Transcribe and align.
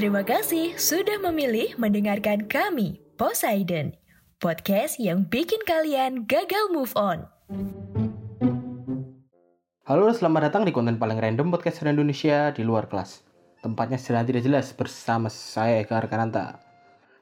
Terima 0.00 0.24
kasih 0.24 0.80
sudah 0.80 1.20
memilih 1.20 1.76
mendengarkan 1.76 2.48
kami, 2.48 3.04
Poseidon, 3.20 3.92
podcast 4.40 4.96
yang 4.96 5.28
bikin 5.28 5.60
kalian 5.68 6.24
gagal 6.24 6.72
move 6.72 6.88
on. 6.96 7.28
Halo, 9.84 10.08
selamat 10.08 10.48
datang 10.48 10.64
di 10.64 10.72
konten 10.72 10.96
paling 10.96 11.20
random 11.20 11.52
podcast 11.52 11.84
Indonesia 11.84 12.48
di 12.48 12.64
luar 12.64 12.88
kelas. 12.88 13.28
Tempatnya 13.60 14.00
sedang 14.00 14.24
tidak 14.24 14.40
jelas 14.40 14.72
bersama 14.72 15.28
saya 15.28 15.84
Eka 15.84 16.00
Arkananta. 16.00 16.64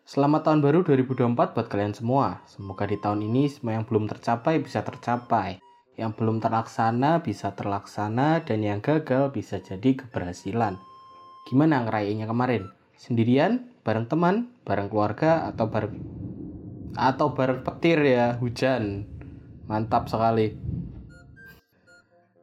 Selamat 0.06 0.46
tahun 0.46 0.62
baru 0.62 0.86
2024 0.86 1.58
buat 1.58 1.66
kalian 1.66 1.98
semua. 1.98 2.46
Semoga 2.46 2.86
di 2.86 2.94
tahun 3.02 3.26
ini 3.26 3.50
semua 3.50 3.74
yang 3.74 3.90
belum 3.90 4.06
tercapai 4.06 4.62
bisa 4.62 4.86
tercapai. 4.86 5.58
Yang 5.98 6.14
belum 6.14 6.38
terlaksana 6.38 7.26
bisa 7.26 7.50
terlaksana 7.58 8.46
dan 8.46 8.62
yang 8.62 8.78
gagal 8.78 9.34
bisa 9.34 9.58
jadi 9.58 9.98
keberhasilan. 9.98 10.78
Gimana 11.48 11.80
ngerayainnya 11.88 12.28
kemarin? 12.28 12.68
Sendirian, 13.00 13.72
bareng 13.80 14.04
teman, 14.04 14.52
bareng 14.68 14.92
keluarga, 14.92 15.48
atau 15.48 15.72
bareng 15.72 15.96
atau 16.92 17.32
bareng 17.32 17.64
petir 17.64 17.96
ya, 18.04 18.36
hujan. 18.36 19.08
Mantap 19.64 20.12
sekali. 20.12 20.52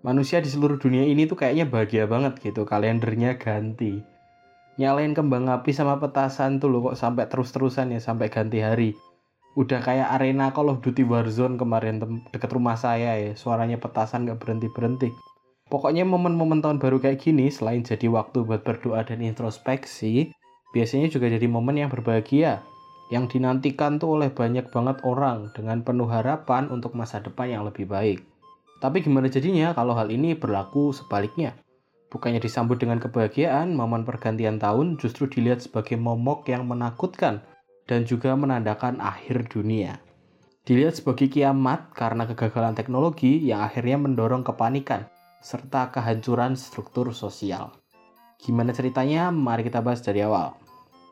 Manusia 0.01 0.41
di 0.41 0.49
seluruh 0.49 0.81
dunia 0.81 1.05
ini 1.05 1.29
tuh 1.29 1.37
kayaknya 1.37 1.69
bahagia 1.69 2.09
banget 2.09 2.41
gitu, 2.41 2.65
kalendernya 2.65 3.37
ganti. 3.37 4.01
Nyalain 4.81 5.13
kembang 5.13 5.53
api 5.53 5.69
sama 5.69 6.01
petasan 6.01 6.57
tuh 6.57 6.73
loh 6.73 6.89
kok 6.89 6.97
sampai 6.97 7.29
terus-terusan 7.29 7.93
ya 7.93 8.01
sampai 8.01 8.33
ganti 8.33 8.57
hari. 8.57 8.97
Udah 9.53 9.85
kayak 9.85 10.17
arena 10.17 10.49
Call 10.49 10.73
of 10.73 10.81
Duty 10.81 11.05
Warzone 11.05 11.61
kemarin 11.61 12.01
deket 12.33 12.49
rumah 12.49 12.73
saya 12.73 13.21
ya, 13.21 13.37
suaranya 13.37 13.77
petasan 13.77 14.25
gak 14.25 14.41
berhenti-berhenti. 14.41 15.34
Pokoknya 15.65 16.05
momen-momen 16.05 16.61
tahun 16.61 16.77
baru 16.77 17.01
kayak 17.01 17.25
gini, 17.25 17.49
selain 17.49 17.81
jadi 17.81 18.05
waktu 18.05 18.45
buat 18.45 18.61
berdoa 18.61 19.01
dan 19.01 19.25
introspeksi, 19.25 20.29
biasanya 20.77 21.09
juga 21.09 21.25
jadi 21.25 21.49
momen 21.49 21.81
yang 21.81 21.89
berbahagia, 21.89 22.61
yang 23.09 23.25
dinantikan 23.25 23.97
tuh 23.97 24.17
oleh 24.17 24.29
banyak 24.29 24.69
banget 24.69 25.01
orang 25.01 25.49
dengan 25.57 25.81
penuh 25.81 26.05
harapan 26.05 26.69
untuk 26.69 26.93
masa 26.93 27.17
depan 27.17 27.49
yang 27.49 27.63
lebih 27.65 27.89
baik. 27.89 28.21
Tapi 28.77 29.01
gimana 29.01 29.25
jadinya 29.25 29.73
kalau 29.73 29.97
hal 29.97 30.13
ini 30.13 30.37
berlaku 30.37 30.93
sebaliknya? 30.93 31.57
Bukannya 32.13 32.37
disambut 32.37 32.77
dengan 32.77 33.01
kebahagiaan, 33.01 33.73
momen 33.73 34.05
pergantian 34.05 34.61
tahun 34.61 35.01
justru 35.01 35.25
dilihat 35.25 35.65
sebagai 35.65 35.97
momok 35.97 36.45
yang 36.45 36.69
menakutkan 36.69 37.41
dan 37.89 38.05
juga 38.05 38.37
menandakan 38.37 39.01
akhir 39.01 39.49
dunia. 39.49 39.97
Dilihat 40.65 41.01
sebagai 41.01 41.29
kiamat 41.29 41.93
karena 41.93 42.29
kegagalan 42.29 42.77
teknologi 42.77 43.41
yang 43.41 43.65
akhirnya 43.65 44.01
mendorong 44.01 44.41
kepanikan, 44.41 45.09
serta 45.45 45.93
kehancuran 45.93 46.57
struktur 46.57 47.13
sosial. 47.13 47.69
Gimana 48.41 48.73
ceritanya? 48.73 49.29
Mari 49.29 49.69
kita 49.69 49.85
bahas 49.85 50.01
dari 50.01 50.25
awal. 50.25 50.57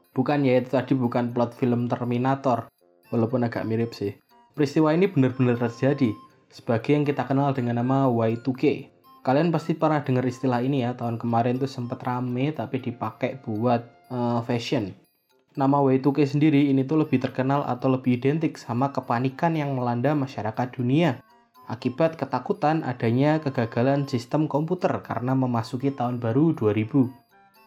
Bukan 0.10 0.42
ya 0.42 0.58
itu 0.58 0.74
tadi 0.74 0.98
bukan 0.98 1.30
plot 1.38 1.54
film 1.54 1.86
Terminator, 1.86 2.66
walaupun 3.14 3.46
agak 3.46 3.62
mirip 3.70 3.94
sih. 3.94 4.18
Peristiwa 4.58 4.90
ini 4.90 5.06
benar-benar 5.06 5.62
terjadi, 5.62 6.10
sebagai 6.50 6.98
yang 6.98 7.06
kita 7.06 7.30
kenal 7.30 7.54
dengan 7.54 7.78
nama 7.78 8.10
Y2K. 8.10 8.90
Kalian 9.22 9.54
pasti 9.54 9.78
pernah 9.78 10.02
dengar 10.02 10.26
istilah 10.26 10.66
ini 10.66 10.82
ya, 10.82 10.98
tahun 10.98 11.22
kemarin 11.22 11.62
tuh 11.62 11.70
sempat 11.70 12.02
rame 12.02 12.58
tapi 12.58 12.82
dipakai 12.82 13.38
buat 13.46 13.86
uh, 14.10 14.42
fashion. 14.46 14.98
Nama 15.54 15.78
Y2K 15.78 16.26
sendiri 16.26 16.74
ini 16.74 16.82
tuh 16.82 17.06
lebih 17.06 17.22
terkenal 17.22 17.62
atau 17.70 17.94
lebih 17.94 18.18
identik 18.18 18.58
sama 18.58 18.90
kepanikan 18.90 19.54
yang 19.54 19.78
melanda 19.78 20.18
masyarakat 20.18 20.74
dunia 20.74 21.22
akibat 21.74 22.14
ketakutan 22.14 22.86
adanya 22.86 23.42
kegagalan 23.42 24.06
sistem 24.06 24.46
komputer 24.46 24.94
karena 25.02 25.34
memasuki 25.34 25.90
tahun 25.90 26.22
baru 26.22 26.54
2000. 26.54 27.10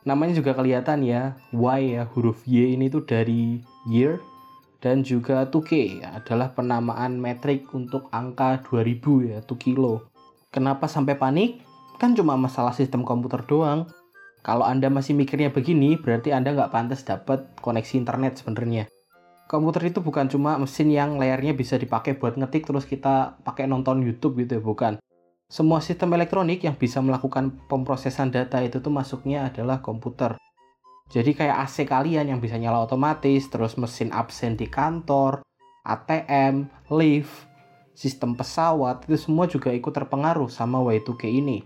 Namanya 0.07 0.39
juga 0.39 0.55
kelihatan 0.55 1.03
ya, 1.03 1.35
Y 1.51 1.99
ya, 1.99 2.07
huruf 2.15 2.47
Y 2.47 2.79
ini 2.79 2.87
tuh 2.87 3.03
dari 3.03 3.59
year 3.91 4.23
dan 4.79 5.03
juga 5.03 5.51
2K 5.51 5.99
adalah 6.07 6.55
penamaan 6.55 7.19
metrik 7.19 7.67
untuk 7.75 8.07
angka 8.15 8.63
2000 8.71 9.27
ya, 9.27 9.39
2 9.43 9.59
kilo. 9.59 10.07
Kenapa 10.55 10.87
sampai 10.87 11.19
panik? 11.19 11.67
Kan 11.99 12.15
cuma 12.15 12.39
masalah 12.39 12.71
sistem 12.71 13.03
komputer 13.03 13.43
doang. 13.43 13.91
Kalau 14.47 14.63
Anda 14.63 14.87
masih 14.87 15.19
mikirnya 15.19 15.51
begini, 15.51 15.99
berarti 15.99 16.31
Anda 16.31 16.55
nggak 16.55 16.71
pantas 16.71 17.03
dapat 17.03 17.59
koneksi 17.59 17.99
internet 17.99 18.39
sebenarnya 18.39 18.87
komputer 19.47 19.95
itu 19.95 20.03
bukan 20.03 20.27
cuma 20.27 20.59
mesin 20.59 20.91
yang 20.91 21.17
layarnya 21.17 21.55
bisa 21.55 21.79
dipakai 21.79 22.19
buat 22.19 22.35
ngetik 22.35 22.67
terus 22.67 22.85
kita 22.85 23.39
pakai 23.47 23.71
nonton 23.71 24.03
YouTube 24.03 24.43
gitu 24.43 24.59
ya, 24.59 24.63
bukan. 24.63 24.93
Semua 25.47 25.79
sistem 25.79 26.11
elektronik 26.19 26.67
yang 26.67 26.75
bisa 26.75 26.99
melakukan 26.99 27.55
pemrosesan 27.71 28.35
data 28.35 28.59
itu 28.59 28.83
tuh 28.83 28.91
masuknya 28.91 29.47
adalah 29.47 29.79
komputer. 29.79 30.35
Jadi 31.07 31.39
kayak 31.39 31.63
AC 31.63 31.87
kalian 31.87 32.35
yang 32.35 32.43
bisa 32.43 32.59
nyala 32.59 32.83
otomatis, 32.83 33.47
terus 33.47 33.79
mesin 33.79 34.11
absen 34.11 34.59
di 34.59 34.67
kantor, 34.67 35.47
ATM, 35.87 36.67
lift, 36.91 37.47
sistem 37.95 38.35
pesawat, 38.35 39.07
itu 39.07 39.15
semua 39.15 39.47
juga 39.47 39.71
ikut 39.71 39.95
terpengaruh 39.95 40.51
sama 40.51 40.83
Y2K 40.83 41.31
ini. 41.31 41.63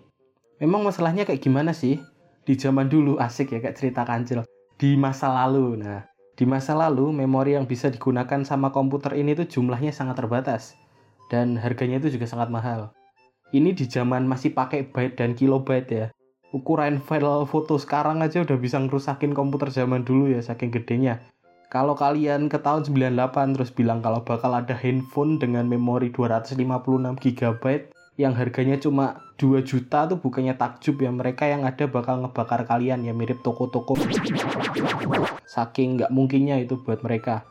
Memang 0.60 0.84
masalahnya 0.84 1.24
kayak 1.24 1.40
gimana 1.40 1.72
sih? 1.72 1.96
Di 2.44 2.52
zaman 2.60 2.92
dulu 2.92 3.16
asik 3.16 3.56
ya 3.56 3.64
kayak 3.64 3.80
cerita 3.80 4.04
kancil. 4.04 4.44
Di 4.76 4.92
masa 5.00 5.32
lalu, 5.32 5.80
nah 5.80 6.09
di 6.40 6.48
masa 6.48 6.72
lalu, 6.72 7.12
memori 7.12 7.52
yang 7.52 7.68
bisa 7.68 7.92
digunakan 7.92 8.40
sama 8.48 8.72
komputer 8.72 9.12
ini 9.12 9.36
tuh 9.36 9.44
jumlahnya 9.44 9.92
sangat 9.92 10.24
terbatas 10.24 10.72
dan 11.28 11.60
harganya 11.60 12.00
itu 12.00 12.16
juga 12.16 12.24
sangat 12.24 12.48
mahal. 12.48 12.96
Ini 13.52 13.76
di 13.76 13.84
zaman 13.84 14.24
masih 14.24 14.56
pakai 14.56 14.88
byte 14.88 15.20
dan 15.20 15.36
kilobyte 15.36 15.90
ya. 15.92 16.06
Ukuran 16.56 16.96
file 17.04 17.44
foto 17.44 17.76
sekarang 17.76 18.24
aja 18.24 18.40
udah 18.40 18.56
bisa 18.56 18.80
ngerusakin 18.80 19.36
komputer 19.36 19.68
zaman 19.68 20.00
dulu 20.00 20.32
ya 20.32 20.40
saking 20.40 20.72
gedenya. 20.72 21.20
Kalau 21.68 21.92
kalian 21.92 22.48
ke 22.48 22.56
tahun 22.56 22.88
98 22.88 23.60
terus 23.60 23.70
bilang 23.76 24.00
kalau 24.00 24.24
bakal 24.24 24.56
ada 24.56 24.72
handphone 24.72 25.36
dengan 25.36 25.68
memori 25.68 26.08
256 26.08 26.56
GB 27.20 27.64
yang 28.20 28.36
harganya 28.36 28.76
cuma 28.76 29.32
2 29.40 29.64
juta 29.64 30.04
tuh 30.04 30.20
bukannya 30.20 30.52
takjub 30.52 31.00
ya. 31.00 31.08
Mereka 31.08 31.48
yang 31.48 31.64
ada 31.64 31.88
bakal 31.88 32.20
ngebakar 32.20 32.68
kalian 32.68 33.08
ya 33.08 33.16
mirip 33.16 33.40
toko-toko. 33.40 33.96
Saking 35.48 35.96
nggak 35.96 36.12
mungkinnya 36.12 36.60
itu 36.60 36.76
buat 36.84 37.00
mereka. 37.00 37.48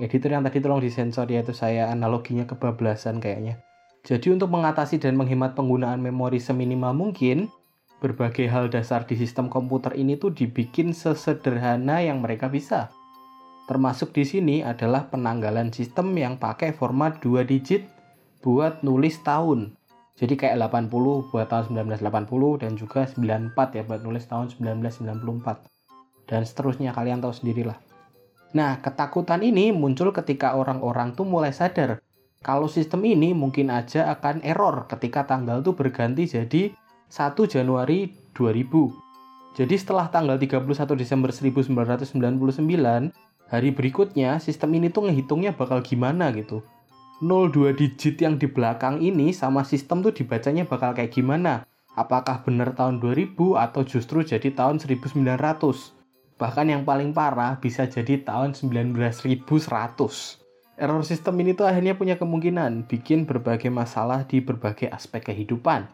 Editor 0.00 0.32
yang 0.32 0.44
tadi 0.48 0.64
tolong 0.64 0.80
disensor 0.80 1.28
ya 1.28 1.44
itu 1.44 1.52
saya 1.52 1.92
analoginya 1.92 2.48
kebablasan 2.48 3.20
kayaknya. 3.20 3.60
Jadi 4.08 4.32
untuk 4.32 4.48
mengatasi 4.48 4.96
dan 4.96 5.20
menghemat 5.20 5.52
penggunaan 5.52 6.00
memori 6.00 6.40
seminimal 6.40 6.96
mungkin 6.96 7.52
berbagai 8.00 8.48
hal 8.48 8.72
dasar 8.72 9.04
di 9.04 9.20
sistem 9.20 9.52
komputer 9.52 9.92
ini 9.96 10.16
tuh 10.16 10.32
dibikin 10.32 10.96
sesederhana 10.96 12.00
yang 12.00 12.24
mereka 12.24 12.48
bisa. 12.48 12.88
Termasuk 13.66 14.14
di 14.14 14.24
sini 14.24 14.56
adalah 14.62 15.10
penanggalan 15.10 15.74
sistem 15.74 16.14
yang 16.16 16.38
pakai 16.38 16.72
format 16.72 17.18
2 17.18 17.42
digit 17.44 17.84
buat 18.46 18.86
nulis 18.86 19.18
tahun 19.26 19.74
jadi 20.16 20.34
kayak 20.34 20.56
80 20.72 21.28
buat 21.28 21.46
tahun 21.46 21.76
1980 21.92 22.64
dan 22.64 22.72
juga 22.72 23.04
94 23.04 23.76
ya 23.76 23.82
buat 23.84 24.00
nulis 24.00 24.24
tahun 24.24 24.48
1994. 24.48 25.68
Dan 26.26 26.42
seterusnya 26.42 26.96
kalian 26.96 27.20
tahu 27.20 27.36
sendirilah. 27.36 27.76
Nah, 28.56 28.80
ketakutan 28.80 29.44
ini 29.44 29.76
muncul 29.76 30.10
ketika 30.16 30.56
orang-orang 30.56 31.12
tuh 31.12 31.28
mulai 31.28 31.52
sadar 31.52 32.00
kalau 32.40 32.70
sistem 32.70 33.04
ini 33.04 33.36
mungkin 33.36 33.68
aja 33.74 34.06
akan 34.14 34.40
error 34.46 34.86
ketika 34.86 35.26
tanggal 35.26 35.60
tuh 35.66 35.74
berganti 35.74 36.24
jadi 36.30 36.72
1 37.10 37.34
Januari 37.50 38.14
2000. 38.32 39.56
Jadi 39.56 39.74
setelah 39.74 40.08
tanggal 40.12 40.38
31 40.38 40.68
Desember 40.94 41.32
1999, 41.34 43.10
hari 43.50 43.68
berikutnya 43.74 44.38
sistem 44.38 44.78
ini 44.78 44.94
tuh 44.94 45.08
ngehitungnya 45.08 45.58
bakal 45.58 45.80
gimana 45.80 46.28
gitu 46.32 46.60
02 47.24 47.72
digit 47.72 48.20
yang 48.20 48.36
di 48.36 48.44
belakang 48.44 49.00
ini 49.00 49.32
sama 49.32 49.64
sistem 49.64 50.04
tuh 50.04 50.12
dibacanya 50.12 50.68
bakal 50.68 50.92
kayak 50.92 51.16
gimana? 51.16 51.64
Apakah 51.96 52.44
benar 52.44 52.76
tahun 52.76 53.00
2000 53.00 53.56
atau 53.56 53.80
justru 53.88 54.20
jadi 54.20 54.52
tahun 54.52 54.76
1900? 54.76 55.24
Bahkan 56.36 56.66
yang 56.68 56.84
paling 56.84 57.16
parah 57.16 57.56
bisa 57.56 57.88
jadi 57.88 58.20
tahun 58.20 58.52
19100. 58.52 59.48
Error 60.76 61.00
sistem 61.08 61.40
ini 61.40 61.56
tuh 61.56 61.64
akhirnya 61.64 61.96
punya 61.96 62.20
kemungkinan 62.20 62.84
bikin 62.84 63.24
berbagai 63.24 63.72
masalah 63.72 64.28
di 64.28 64.44
berbagai 64.44 64.92
aspek 64.92 65.32
kehidupan. 65.32 65.88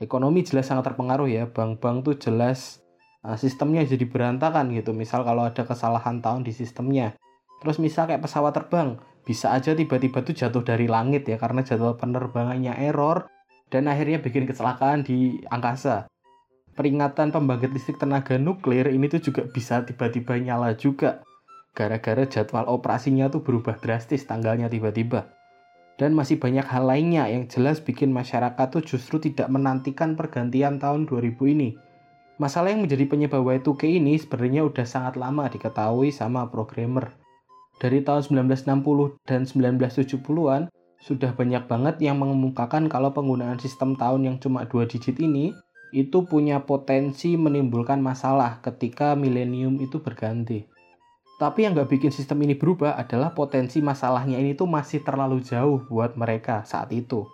Ekonomi 0.00 0.40
jelas 0.40 0.72
sangat 0.72 0.88
terpengaruh 0.88 1.28
ya, 1.28 1.44
bank-bank 1.52 2.08
tuh 2.08 2.16
jelas 2.16 2.80
uh, 3.28 3.36
sistemnya 3.36 3.84
jadi 3.84 4.08
berantakan 4.08 4.72
gitu. 4.72 4.96
Misal 4.96 5.20
kalau 5.28 5.44
ada 5.44 5.68
kesalahan 5.68 6.24
tahun 6.24 6.48
di 6.48 6.56
sistemnya. 6.56 7.12
Terus 7.60 7.76
misal 7.76 8.08
kayak 8.08 8.24
pesawat 8.24 8.56
terbang, 8.56 8.96
bisa 9.22 9.54
aja 9.54 9.72
tiba-tiba 9.72 10.26
tuh 10.26 10.34
jatuh 10.34 10.66
dari 10.66 10.90
langit 10.90 11.26
ya 11.30 11.38
karena 11.38 11.62
jadwal 11.62 11.94
penerbangannya 11.94 12.74
error 12.74 13.30
dan 13.70 13.86
akhirnya 13.86 14.18
bikin 14.18 14.44
kecelakaan 14.44 15.06
di 15.06 15.40
angkasa. 15.48 16.10
Peringatan 16.72 17.30
pembangkit 17.30 17.70
listrik 17.70 18.00
tenaga 18.00 18.40
nuklir 18.40 18.88
ini 18.88 19.06
tuh 19.06 19.20
juga 19.20 19.44
bisa 19.46 19.84
tiba-tiba 19.84 20.40
nyala 20.40 20.74
juga 20.74 21.22
gara-gara 21.72 22.24
jadwal 22.28 22.68
operasinya 22.68 23.32
tuh 23.32 23.40
berubah 23.44 23.80
drastis 23.80 24.28
tanggalnya 24.28 24.68
tiba-tiba. 24.68 25.32
Dan 26.00 26.16
masih 26.16 26.40
banyak 26.40 26.64
hal 26.64 26.88
lainnya 26.88 27.28
yang 27.28 27.46
jelas 27.46 27.78
bikin 27.78 28.10
masyarakat 28.10 28.66
tuh 28.72 28.82
justru 28.82 29.20
tidak 29.20 29.52
menantikan 29.52 30.16
pergantian 30.16 30.80
tahun 30.80 31.04
2000 31.04 31.36
ini. 31.52 31.76
Masalah 32.40 32.72
yang 32.72 32.88
menjadi 32.88 33.04
penyebab 33.06 33.44
Y2K 33.44 34.02
ini 34.02 34.16
sebenarnya 34.16 34.64
udah 34.66 34.86
sangat 34.88 35.20
lama 35.20 35.46
diketahui 35.52 36.08
sama 36.10 36.48
programmer. 36.48 37.21
Dari 37.80 38.04
tahun 38.04 38.44
1960 38.44 39.22
dan 39.24 39.48
1970-an, 39.48 40.72
sudah 41.02 41.34
banyak 41.34 41.66
banget 41.66 41.96
yang 41.98 42.22
mengemukakan 42.22 42.86
kalau 42.86 43.10
penggunaan 43.10 43.58
sistem 43.58 43.98
tahun 43.98 44.22
yang 44.22 44.36
cuma 44.38 44.62
dua 44.70 44.86
digit 44.86 45.18
ini 45.18 45.50
itu 45.92 46.24
punya 46.24 46.62
potensi 46.64 47.36
menimbulkan 47.36 48.00
masalah 48.00 48.62
ketika 48.64 49.12
milenium 49.18 49.82
itu 49.82 50.00
berganti. 50.00 50.64
Tapi 51.42 51.66
yang 51.66 51.74
nggak 51.74 51.90
bikin 51.90 52.14
sistem 52.14 52.38
ini 52.46 52.54
berubah 52.54 52.94
adalah 52.94 53.34
potensi 53.34 53.82
masalahnya 53.82 54.38
ini 54.38 54.54
tuh 54.54 54.70
masih 54.70 55.02
terlalu 55.02 55.42
jauh 55.42 55.82
buat 55.90 56.14
mereka 56.14 56.62
saat 56.62 56.94
itu. 56.94 57.26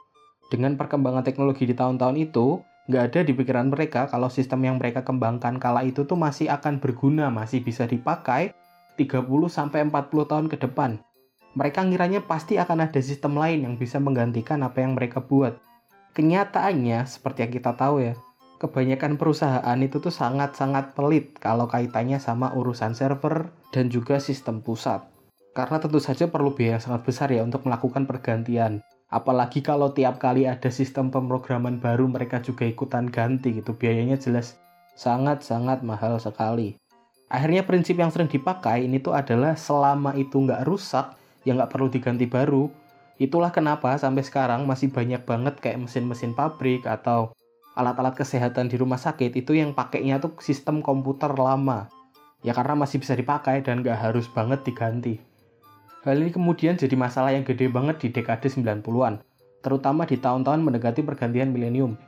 Dengan 0.48 0.80
perkembangan 0.80 1.28
teknologi 1.28 1.68
di 1.68 1.76
tahun-tahun 1.76 2.16
itu, 2.16 2.64
nggak 2.88 3.02
ada 3.12 3.20
di 3.20 3.36
pikiran 3.36 3.68
mereka 3.68 4.08
kalau 4.08 4.32
sistem 4.32 4.64
yang 4.64 4.80
mereka 4.80 5.04
kembangkan 5.04 5.60
kala 5.60 5.84
itu 5.84 6.08
tuh 6.08 6.16
masih 6.16 6.48
akan 6.48 6.80
berguna, 6.80 7.28
masih 7.28 7.60
bisa 7.60 7.84
dipakai 7.84 8.56
30-40 8.98 9.94
tahun 10.26 10.46
ke 10.50 10.58
depan. 10.58 10.98
Mereka 11.54 11.86
ngiranya 11.86 12.26
pasti 12.26 12.58
akan 12.58 12.90
ada 12.90 13.00
sistem 13.00 13.38
lain 13.38 13.64
yang 13.64 13.74
bisa 13.78 14.02
menggantikan 14.02 14.60
apa 14.66 14.82
yang 14.82 14.98
mereka 14.98 15.22
buat. 15.22 15.62
Kenyataannya, 16.12 17.06
seperti 17.06 17.46
yang 17.46 17.52
kita 17.54 17.72
tahu 17.78 18.02
ya, 18.02 18.14
kebanyakan 18.58 19.14
perusahaan 19.16 19.78
itu 19.78 20.02
tuh 20.02 20.10
sangat-sangat 20.10 20.98
pelit 20.98 21.38
kalau 21.38 21.70
kaitannya 21.70 22.18
sama 22.18 22.50
urusan 22.52 22.92
server 22.98 23.54
dan 23.70 23.86
juga 23.86 24.18
sistem 24.18 24.58
pusat. 24.58 25.06
Karena 25.54 25.78
tentu 25.78 26.02
saja 26.02 26.26
perlu 26.26 26.54
biaya 26.54 26.78
yang 26.78 26.82
sangat 26.82 27.02
besar 27.06 27.28
ya 27.30 27.42
untuk 27.46 27.66
melakukan 27.66 28.06
pergantian. 28.06 28.82
Apalagi 29.08 29.64
kalau 29.64 29.94
tiap 29.96 30.20
kali 30.20 30.44
ada 30.44 30.68
sistem 30.68 31.08
pemrograman 31.08 31.80
baru 31.80 32.04
mereka 32.10 32.44
juga 32.44 32.68
ikutan 32.68 33.08
ganti 33.08 33.56
gitu. 33.56 33.72
Biayanya 33.72 34.20
jelas 34.20 34.60
sangat-sangat 34.98 35.80
mahal 35.86 36.20
sekali. 36.20 36.76
Akhirnya 37.28 37.60
prinsip 37.60 38.00
yang 38.00 38.08
sering 38.08 38.32
dipakai 38.32 38.88
ini 38.88 39.04
tuh 39.04 39.12
adalah 39.12 39.52
selama 39.52 40.16
itu 40.16 40.40
nggak 40.40 40.64
rusak, 40.64 41.12
ya 41.44 41.52
nggak 41.52 41.68
perlu 41.68 41.92
diganti 41.92 42.24
baru. 42.24 42.72
Itulah 43.20 43.52
kenapa 43.52 44.00
sampai 44.00 44.24
sekarang 44.24 44.64
masih 44.64 44.88
banyak 44.88 45.28
banget 45.28 45.60
kayak 45.60 45.84
mesin-mesin 45.84 46.32
pabrik 46.32 46.88
atau 46.88 47.36
alat-alat 47.76 48.16
kesehatan 48.16 48.72
di 48.72 48.80
rumah 48.80 48.96
sakit 48.96 49.36
itu 49.36 49.52
yang 49.54 49.76
pakainya 49.76 50.18
tuh 50.18 50.34
sistem 50.40 50.80
komputer 50.80 51.30
lama. 51.36 51.92
Ya 52.40 52.56
karena 52.56 52.78
masih 52.78 53.02
bisa 53.02 53.12
dipakai 53.12 53.60
dan 53.60 53.84
nggak 53.84 54.08
harus 54.08 54.24
banget 54.30 54.64
diganti. 54.64 55.20
Hal 56.06 56.16
ini 56.16 56.32
kemudian 56.32 56.78
jadi 56.80 56.94
masalah 56.96 57.36
yang 57.36 57.44
gede 57.44 57.68
banget 57.68 58.00
di 58.00 58.08
dekade 58.14 58.48
90-an, 58.48 59.20
terutama 59.60 60.08
di 60.08 60.16
tahun-tahun 60.16 60.62
mendekati 60.64 61.04
pergantian 61.04 61.52
milenium. 61.52 61.98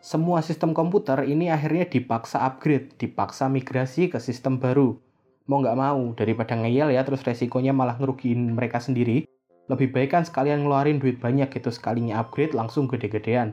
Semua 0.00 0.40
sistem 0.40 0.72
komputer 0.72 1.28
ini 1.28 1.52
akhirnya 1.52 1.84
dipaksa 1.84 2.40
upgrade, 2.48 2.96
dipaksa 2.96 3.52
migrasi 3.52 4.08
ke 4.08 4.16
sistem 4.16 4.56
baru. 4.56 4.96
Mau 5.44 5.60
nggak 5.60 5.76
mau, 5.76 6.16
daripada 6.16 6.56
ngeyel 6.56 6.96
ya 6.96 7.04
terus 7.04 7.20
resikonya 7.20 7.76
malah 7.76 8.00
ngerugiin 8.00 8.56
mereka 8.56 8.80
sendiri, 8.80 9.28
lebih 9.68 9.92
baik 9.92 10.16
kan 10.16 10.24
sekalian 10.24 10.64
ngeluarin 10.64 10.96
duit 10.96 11.20
banyak 11.20 11.52
gitu 11.52 11.68
sekalinya 11.68 12.16
upgrade 12.16 12.56
langsung 12.56 12.88
gede-gedean. 12.88 13.52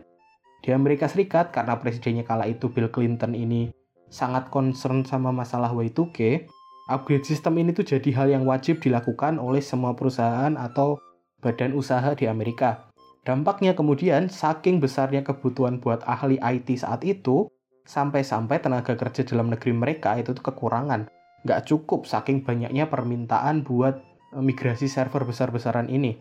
Di 0.64 0.72
Amerika 0.72 1.12
Serikat, 1.12 1.52
karena 1.52 1.76
presidennya 1.84 2.24
kala 2.24 2.48
itu 2.48 2.72
Bill 2.72 2.88
Clinton 2.96 3.36
ini 3.36 3.68
sangat 4.08 4.48
concern 4.48 5.04
sama 5.04 5.36
masalah 5.36 5.76
Y2K, 5.76 6.48
upgrade 6.88 7.28
sistem 7.28 7.60
ini 7.60 7.76
tuh 7.76 7.84
jadi 7.84 8.08
hal 8.16 8.32
yang 8.32 8.48
wajib 8.48 8.80
dilakukan 8.80 9.36
oleh 9.36 9.60
semua 9.60 10.00
perusahaan 10.00 10.56
atau 10.56 10.96
badan 11.44 11.76
usaha 11.76 12.16
di 12.16 12.24
Amerika. 12.24 12.87
Dampaknya 13.28 13.76
kemudian, 13.76 14.32
saking 14.32 14.80
besarnya 14.80 15.20
kebutuhan 15.20 15.84
buat 15.84 16.00
ahli 16.08 16.40
IT 16.40 16.80
saat 16.80 17.04
itu, 17.04 17.52
sampai-sampai 17.84 18.64
tenaga 18.64 18.96
kerja 18.96 19.28
dalam 19.28 19.52
negeri 19.52 19.76
mereka 19.76 20.16
itu 20.16 20.32
tuh 20.32 20.48
kekurangan. 20.48 21.12
Nggak 21.44 21.68
cukup 21.68 22.08
saking 22.08 22.48
banyaknya 22.48 22.88
permintaan 22.88 23.68
buat 23.68 24.00
eh, 24.32 24.40
migrasi 24.40 24.88
server 24.88 25.28
besar-besaran 25.28 25.92
ini. 25.92 26.16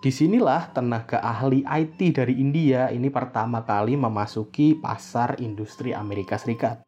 Di 0.00 0.08
sinilah 0.08 0.72
tenaga 0.72 1.20
ahli 1.20 1.68
IT 1.68 2.16
dari 2.16 2.40
India 2.40 2.88
ini 2.88 3.12
pertama 3.12 3.68
kali 3.68 4.00
memasuki 4.00 4.72
pasar 4.72 5.36
industri 5.44 5.92
Amerika 5.92 6.40
Serikat. 6.40 6.80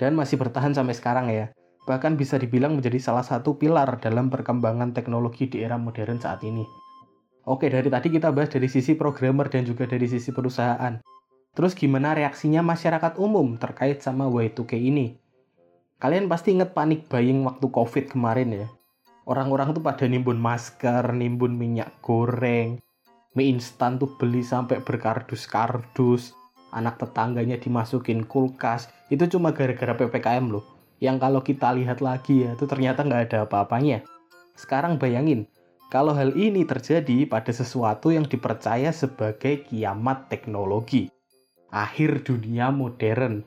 Dan 0.00 0.16
masih 0.16 0.40
bertahan 0.40 0.72
sampai 0.72 0.96
sekarang 0.96 1.28
ya 1.28 1.52
bahkan 1.88 2.20
bisa 2.20 2.36
dibilang 2.36 2.76
menjadi 2.76 3.00
salah 3.00 3.24
satu 3.24 3.56
pilar 3.56 3.96
dalam 3.96 4.28
perkembangan 4.28 4.92
teknologi 4.92 5.48
di 5.48 5.64
era 5.64 5.80
modern 5.80 6.20
saat 6.20 6.44
ini. 6.44 6.87
Oke, 7.48 7.72
dari 7.72 7.88
tadi 7.88 8.12
kita 8.12 8.28
bahas 8.28 8.52
dari 8.52 8.68
sisi 8.68 8.92
programmer 8.92 9.48
dan 9.48 9.64
juga 9.64 9.88
dari 9.88 10.04
sisi 10.04 10.36
perusahaan. 10.36 11.00
Terus 11.56 11.72
gimana 11.72 12.12
reaksinya 12.12 12.60
masyarakat 12.60 13.16
umum 13.16 13.56
terkait 13.56 14.04
sama 14.04 14.28
Y2K 14.28 14.76
ini? 14.76 15.16
Kalian 15.96 16.28
pasti 16.28 16.52
inget 16.52 16.76
panik 16.76 17.08
buying 17.08 17.48
waktu 17.48 17.64
COVID 17.72 18.12
kemarin 18.12 18.52
ya. 18.52 18.68
Orang-orang 19.24 19.72
tuh 19.72 19.80
pada 19.80 20.04
nimbun 20.04 20.36
masker, 20.36 21.08
nimbun 21.16 21.56
minyak 21.56 21.88
goreng, 22.04 22.84
mie 23.32 23.48
instan 23.48 23.96
tuh 23.96 24.12
beli 24.20 24.44
sampai 24.44 24.84
berkardus-kardus, 24.84 26.36
anak 26.76 27.00
tetangganya 27.00 27.56
dimasukin 27.56 28.28
kulkas. 28.28 28.92
Itu 29.08 29.24
cuma 29.24 29.56
gara-gara 29.56 29.96
PPKM 29.96 30.52
loh 30.52 30.68
yang 31.00 31.16
kalau 31.16 31.40
kita 31.40 31.72
lihat 31.72 32.04
lagi 32.04 32.44
ya 32.44 32.52
itu 32.52 32.68
ternyata 32.68 33.08
nggak 33.08 33.32
ada 33.32 33.38
apa-apanya. 33.48 34.04
Sekarang 34.52 35.00
bayangin, 35.00 35.48
kalau 35.88 36.12
hal 36.12 36.36
ini 36.36 36.68
terjadi 36.68 37.24
pada 37.24 37.48
sesuatu 37.48 38.12
yang 38.12 38.28
dipercaya 38.28 38.92
sebagai 38.92 39.64
kiamat 39.64 40.28
teknologi, 40.28 41.08
akhir 41.72 42.28
dunia 42.28 42.68
modern. 42.68 43.40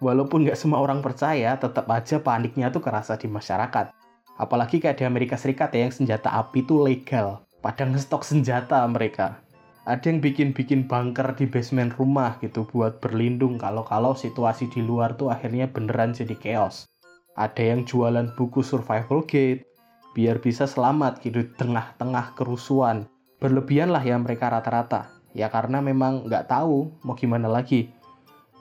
Walaupun 0.00 0.48
nggak 0.48 0.56
semua 0.56 0.80
orang 0.80 1.04
percaya, 1.04 1.60
tetap 1.60 1.84
aja 1.92 2.24
paniknya 2.24 2.72
tuh 2.72 2.80
kerasa 2.80 3.20
di 3.20 3.28
masyarakat. 3.28 3.92
Apalagi 4.40 4.80
kayak 4.80 4.96
di 4.96 5.04
Amerika 5.04 5.36
Serikat 5.36 5.76
ya, 5.76 5.84
yang 5.84 5.92
senjata 5.92 6.32
api 6.32 6.64
tuh 6.64 6.88
legal. 6.88 7.44
Padang 7.60 7.92
stok 8.00 8.24
senjata 8.24 8.80
mereka. 8.88 9.44
Ada 9.84 10.08
yang 10.08 10.24
bikin-bikin 10.24 10.88
bunker 10.88 11.36
di 11.36 11.44
basement 11.44 11.92
rumah 12.00 12.40
gitu 12.40 12.64
buat 12.64 13.04
berlindung 13.04 13.60
kalau-kalau 13.60 14.16
situasi 14.16 14.72
di 14.72 14.80
luar 14.80 15.20
tuh 15.20 15.28
akhirnya 15.28 15.68
beneran 15.68 16.16
jadi 16.16 16.32
chaos. 16.40 16.88
Ada 17.36 17.76
yang 17.76 17.84
jualan 17.84 18.32
buku 18.32 18.64
survival 18.64 19.20
guide 19.28 19.68
biar 20.14 20.38
bisa 20.38 20.64
selamat 20.64 21.20
gitu 21.20 21.42
di 21.42 21.50
tengah-tengah 21.58 22.38
kerusuhan. 22.38 23.10
Berlebihan 23.42 23.90
lah 23.90 24.00
ya 24.00 24.16
mereka 24.16 24.48
rata-rata. 24.48 25.10
Ya 25.34 25.50
karena 25.50 25.82
memang 25.82 26.30
nggak 26.30 26.48
tahu 26.48 26.94
mau 27.02 27.18
gimana 27.18 27.50
lagi. 27.50 27.90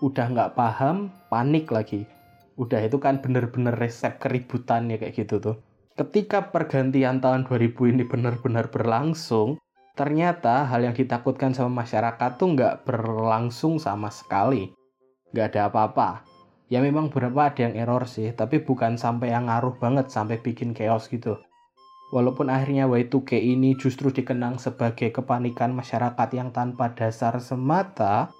Udah 0.01 0.27
nggak 0.27 0.57
paham, 0.57 1.13
panik 1.29 1.69
lagi. 1.69 2.10
Udah 2.57 2.81
itu 2.81 2.98
kan 2.98 3.22
bener-bener 3.22 3.77
resep 3.77 4.17
keributan 4.17 4.89
ya 4.89 4.98
kayak 4.98 5.13
gitu 5.13 5.38
tuh. 5.38 5.55
Ketika 5.93 6.50
pergantian 6.50 7.22
tahun 7.22 7.45
2000 7.45 7.93
ini 7.93 8.03
benar-benar 8.03 8.74
berlangsung, 8.74 9.62
Ternyata 9.93 10.65
hal 10.65 10.89
yang 10.89 10.98
ditakutkan 10.98 11.53
sama 11.53 11.86
masyarakat 11.86 12.41
tuh 12.41 12.57
nggak 12.57 12.81
berlangsung 12.81 13.77
sama 13.77 14.10
sekali. 14.10 14.74
Nggak 15.29 15.53
ada 15.53 15.62
apa-apa. 15.69 16.10
Ya 16.74 16.82
memang 16.82 17.13
beberapa 17.13 17.53
ada 17.53 17.70
yang 17.70 17.77
error 17.77 18.10
sih, 18.10 18.34
tapi 18.34 18.65
bukan 18.65 18.98
sampai 18.98 19.30
yang 19.30 19.46
ngaruh 19.46 19.77
banget 19.77 20.10
sampai 20.10 20.42
bikin 20.42 20.74
chaos 20.74 21.06
gitu. 21.06 21.38
Walaupun 22.10 22.50
akhirnya 22.50 22.89
Y2K 22.89 23.38
ini 23.38 23.77
justru 23.77 24.10
dikenang 24.10 24.58
sebagai 24.58 25.13
kepanikan 25.13 25.70
masyarakat 25.70 26.30
yang 26.34 26.50
tanpa 26.50 26.98
dasar 26.98 27.38
semata, 27.38 28.34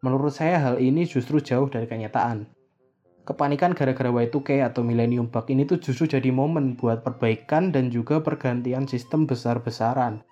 menurut 0.00 0.32
saya 0.32 0.64
hal 0.64 0.80
ini 0.80 1.04
justru 1.04 1.44
jauh 1.44 1.68
dari 1.68 1.84
kenyataan. 1.84 2.48
Kepanikan 3.28 3.76
gara-gara 3.76 4.08
Y2K 4.08 4.72
atau 4.72 4.80
Millennium 4.80 5.28
Bug 5.28 5.44
ini 5.52 5.68
tuh 5.68 5.76
justru 5.76 6.08
jadi 6.08 6.32
momen 6.32 6.80
buat 6.80 7.04
perbaikan 7.04 7.68
dan 7.68 7.92
juga 7.92 8.24
pergantian 8.24 8.88
sistem 8.88 9.28
besar-besaran 9.28 10.24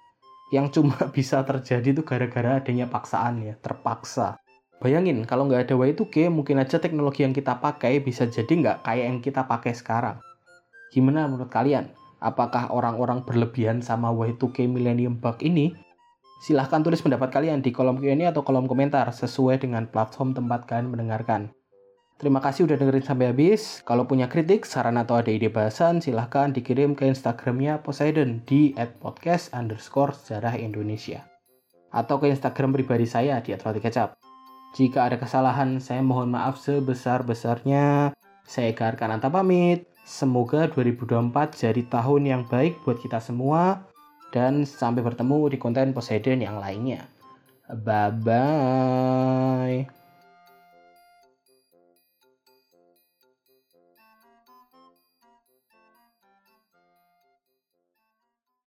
yang 0.57 0.73
cuma 0.73 0.97
bisa 1.17 1.45
terjadi 1.45 2.00
itu 2.00 2.03
gara-gara 2.03 2.65
adanya 2.65 2.89
paksaan 2.89 3.45
ya, 3.45 3.55
terpaksa. 3.61 4.41
Bayangin, 4.81 5.29
kalau 5.29 5.45
nggak 5.45 5.69
ada 5.69 5.75
Y2K, 5.77 6.33
mungkin 6.33 6.57
aja 6.57 6.81
teknologi 6.81 7.21
yang 7.21 7.37
kita 7.37 7.61
pakai 7.61 8.01
bisa 8.01 8.25
jadi 8.25 8.49
nggak 8.49 8.79
kayak 8.81 9.07
yang 9.13 9.21
kita 9.21 9.45
pakai 9.45 9.77
sekarang. 9.77 10.17
Gimana 10.89 11.29
menurut 11.29 11.53
kalian? 11.53 11.93
Apakah 12.17 12.73
orang-orang 12.73 13.21
berlebihan 13.21 13.85
sama 13.85 14.09
Y2K 14.09 14.65
Millennium 14.73 15.21
Bug 15.21 15.37
ini? 15.45 15.77
Silahkan 16.41 16.81
tulis 16.81 17.05
pendapat 17.05 17.29
kalian 17.29 17.61
di 17.61 17.69
kolom 17.77 18.01
Q&A 18.01 18.33
atau 18.33 18.41
kolom 18.41 18.65
komentar 18.65 19.05
sesuai 19.13 19.61
dengan 19.61 19.85
platform 19.85 20.33
tempat 20.33 20.65
kalian 20.65 20.89
mendengarkan. 20.89 21.53
Terima 22.17 22.41
kasih 22.41 22.69
udah 22.69 22.77
dengerin 22.81 23.05
sampai 23.05 23.33
habis. 23.33 23.81
Kalau 23.85 24.05
punya 24.05 24.29
kritik, 24.29 24.69
saran 24.69 25.01
atau 25.01 25.17
ada 25.17 25.33
ide 25.33 25.49
bahasan, 25.49 26.05
silahkan 26.05 26.53
dikirim 26.53 26.93
ke 26.93 27.09
Instagramnya 27.09 27.81
Poseidon 27.81 28.45
di 28.45 28.77
@podcast 28.77 29.53
underscore 29.57 30.13
sejarah 30.13 30.57
Indonesia. 30.61 31.25
Atau 31.89 32.21
ke 32.21 32.29
Instagram 32.29 32.77
pribadi 32.77 33.09
saya 33.09 33.41
di 33.41 33.57
@rotikecap. 33.57 34.20
Jika 34.71 35.11
ada 35.11 35.19
kesalahan, 35.19 35.83
saya 35.83 35.99
mohon 35.99 36.31
maaf 36.31 36.59
sebesar-besarnya. 36.62 38.15
Saya 38.47 38.71
Eka 38.71 38.95
Arkananta 38.95 39.27
pamit. 39.27 39.91
Semoga 40.07 40.67
2024 40.71 41.59
jadi 41.59 41.83
tahun 41.87 42.23
yang 42.27 42.43
baik 42.47 42.83
buat 42.87 42.99
kita 43.03 43.19
semua. 43.19 43.87
Dan 44.31 44.62
sampai 44.62 45.03
bertemu 45.03 45.50
di 45.50 45.59
konten 45.59 45.91
Poseidon 45.91 46.39
yang 46.39 46.62
lainnya. 46.62 47.03
Bye-bye. 47.67 48.81